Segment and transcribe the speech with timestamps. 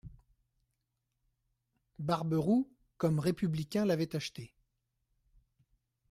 [1.99, 2.67] Barberou,
[2.97, 4.51] comme républicain l'avait acheté.